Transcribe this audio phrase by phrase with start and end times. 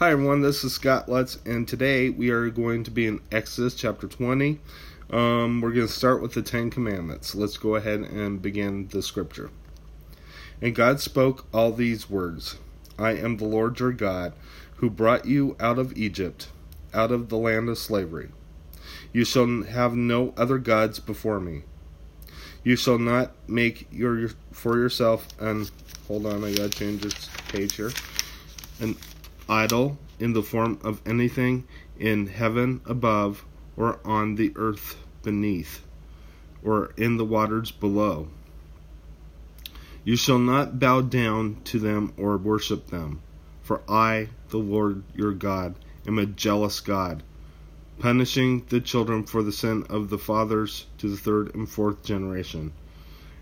[0.00, 3.74] Hi everyone, this is Scott Lutz, and today we are going to be in Exodus
[3.74, 4.58] chapter 20.
[5.10, 7.34] Um, we're going to start with the Ten Commandments.
[7.34, 9.50] Let's go ahead and begin the scripture.
[10.62, 12.56] And God spoke all these words
[12.98, 14.32] I am the Lord your God,
[14.76, 16.48] who brought you out of Egypt,
[16.94, 18.30] out of the land of slavery.
[19.12, 21.64] You shall have no other gods before me.
[22.64, 25.70] You shall not make your for yourself and
[26.08, 27.92] hold on, I gotta change this page here.
[28.80, 28.96] An
[29.50, 31.64] idol in the form of anything
[31.98, 33.44] in heaven above
[33.76, 35.84] or on the earth beneath
[36.62, 38.28] or in the waters below.
[40.04, 43.20] You shall not bow down to them or worship them,
[43.62, 45.74] for I, the Lord your God,
[46.06, 47.22] am a jealous God,
[47.98, 52.72] punishing the children for the sin of the fathers to the third and fourth generation,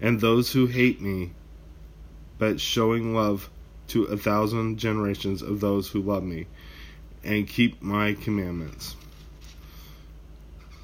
[0.00, 1.32] and those who hate me,
[2.38, 3.50] but showing love
[3.88, 6.46] to a thousand generations of those who love me
[7.22, 8.96] and keep my commandments.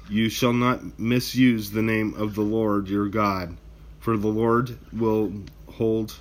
[0.09, 3.57] You shall not misuse the name of the Lord your God,
[3.99, 5.33] for the Lord will
[5.67, 6.15] hold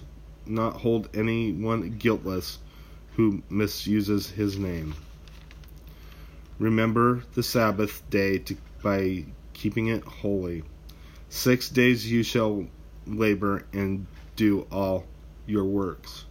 [0.47, 2.59] not hold anyone guiltless
[3.15, 4.95] who misuses his name.
[6.59, 10.65] Remember the Sabbath day to, by keeping it holy.
[11.29, 12.67] Six days you shall
[13.07, 15.05] labor and do all
[15.47, 16.25] your works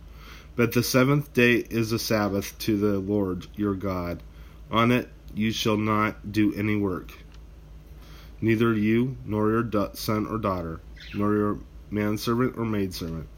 [0.60, 4.22] but the seventh day is a Sabbath to the Lord your God.
[4.70, 7.14] On it you shall not do any work,
[8.42, 10.82] neither you nor your son or daughter,
[11.16, 13.30] nor your manservant or maidservant,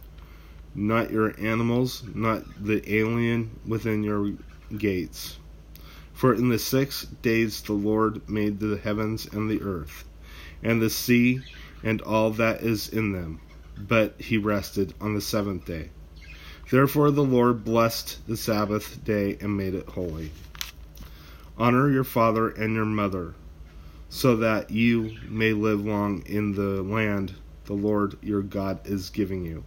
[0.74, 4.34] not your animals, not the alien within your
[4.76, 5.38] gates.
[6.14, 10.06] For in the six days the Lord made the heavens and the earth,
[10.64, 11.42] and the sea
[11.84, 13.42] and all that is in them,
[13.78, 15.92] but he rested on the seventh day.
[16.70, 20.32] Therefore the Lord blessed the Sabbath day and made it holy.
[21.58, 23.34] Honor your father and your mother,
[24.10, 27.34] so that you may live long in the land
[27.66, 29.64] the Lord your God is giving you.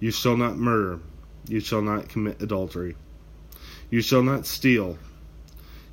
[0.00, 1.00] You shall not murder.
[1.48, 2.96] You shall not commit adultery.
[3.90, 4.98] You shall not steal.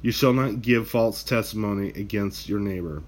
[0.02, 3.02] You shall not give false testimony against your neighbor.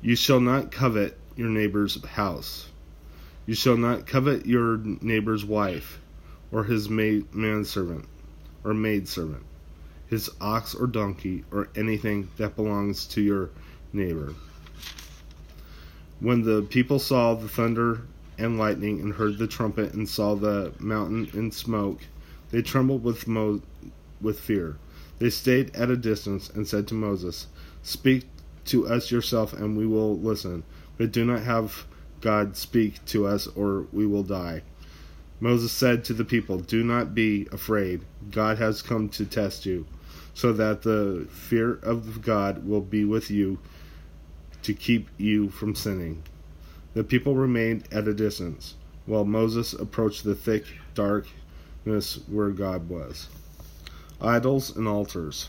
[0.00, 2.68] You shall not covet your neighbor's house.
[3.48, 6.00] You shall not covet your neighbor's wife,
[6.52, 8.04] or his maid, manservant,
[8.62, 9.42] or maidservant,
[10.06, 13.48] his ox or donkey, or anything that belongs to your
[13.90, 14.34] neighbor.
[16.20, 18.02] When the people saw the thunder
[18.36, 22.00] and lightning, and heard the trumpet, and saw the mountain in smoke,
[22.50, 23.62] they trembled with Mo-
[24.20, 24.76] with fear.
[25.20, 27.46] They stayed at a distance and said to Moses,
[27.82, 28.26] "Speak
[28.66, 30.64] to us yourself, and we will listen,
[30.98, 31.86] but do not have
[32.20, 34.62] God speak to us, or we will die.
[35.40, 38.02] Moses said to the people, Do not be afraid.
[38.30, 39.86] God has come to test you,
[40.34, 43.58] so that the fear of God will be with you
[44.62, 46.22] to keep you from sinning.
[46.94, 48.74] The people remained at a distance,
[49.06, 50.64] while Moses approached the thick
[50.94, 53.28] darkness where God was.
[54.20, 55.48] Idols and altars.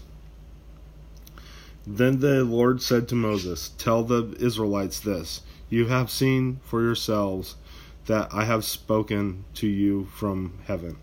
[1.88, 7.56] Then the Lord said to Moses, Tell the Israelites this You have seen for yourselves
[8.06, 10.98] that I have spoken to you from heaven.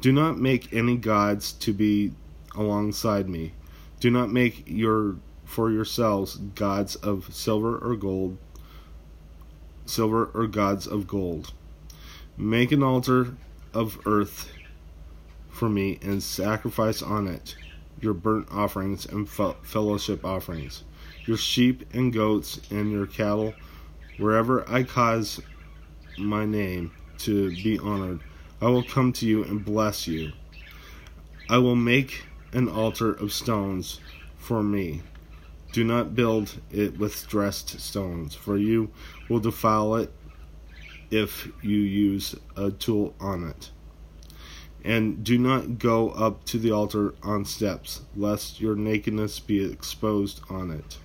[0.00, 2.12] Do not make any gods to be
[2.54, 3.54] alongside me.
[4.00, 8.38] Do not make your for yourselves gods of silver or gold,
[9.86, 11.52] silver or gods of gold.
[12.36, 13.36] Make an altar
[13.72, 14.50] of earth
[15.48, 17.56] for me and sacrifice on it
[18.00, 20.84] your burnt offerings and fellowship offerings,
[21.24, 23.54] your sheep and goats and your cattle,
[24.18, 25.40] wherever I cause
[26.18, 28.20] my name to be honored.
[28.60, 30.32] I will come to you and bless you.
[31.48, 34.00] I will make an altar of stones
[34.38, 35.02] for me.
[35.72, 38.90] Do not build it with dressed stones, for you
[39.28, 40.12] will defile it
[41.10, 43.70] if you use a tool on it.
[44.84, 50.40] And do not go up to the altar on steps, lest your nakedness be exposed
[50.48, 50.98] on it.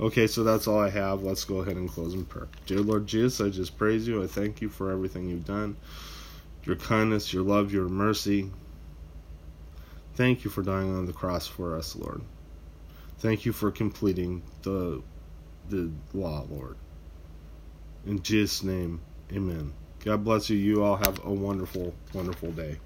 [0.00, 1.22] Okay, so that's all I have.
[1.22, 2.48] Let's go ahead and close in prayer.
[2.64, 4.22] Dear Lord Jesus, I just praise you.
[4.22, 5.76] I thank you for everything you've done,
[6.64, 8.50] your kindness, your love, your mercy.
[10.14, 12.22] Thank you for dying on the cross for us, Lord.
[13.18, 15.02] Thank you for completing the
[15.68, 16.76] the law, Lord.
[18.06, 19.74] In Jesus' name, amen.
[20.02, 20.56] God bless you.
[20.56, 22.78] You all have a wonderful, wonderful day.